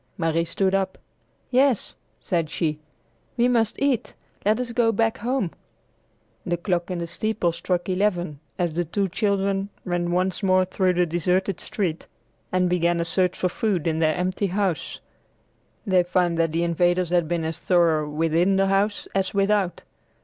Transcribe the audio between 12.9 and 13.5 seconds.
a search for